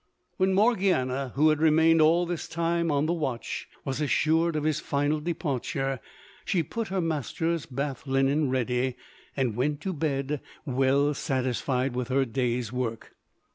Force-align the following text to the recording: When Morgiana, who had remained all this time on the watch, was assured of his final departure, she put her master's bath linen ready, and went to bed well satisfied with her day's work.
When 0.37 0.55
Morgiana, 0.55 1.31
who 1.35 1.49
had 1.49 1.59
remained 1.61 2.01
all 2.01 2.25
this 2.25 2.47
time 2.47 2.89
on 2.91 3.05
the 3.05 3.13
watch, 3.13 3.67
was 3.85 4.01
assured 4.01 4.55
of 4.55 4.63
his 4.63 4.79
final 4.79 5.19
departure, 5.19 5.99
she 6.43 6.63
put 6.63 6.87
her 6.87 6.99
master's 7.01 7.67
bath 7.67 8.07
linen 8.07 8.49
ready, 8.49 8.95
and 9.37 9.55
went 9.55 9.79
to 9.81 9.93
bed 9.93 10.41
well 10.65 11.13
satisfied 11.13 11.93
with 11.95 12.07
her 12.07 12.25
day's 12.25 12.73
work. 12.73 13.13